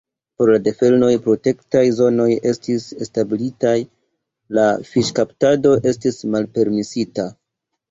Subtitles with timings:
[0.41, 3.75] Por la delfenoj protektaj zonoj estis establitaj,
[4.59, 7.31] la fiŝkaptado estis malpermesita.